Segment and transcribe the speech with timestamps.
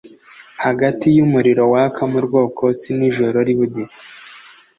[0.63, 4.03] hagati y’umuriro waka, mu rwokotsi n’ijoro ribuditse;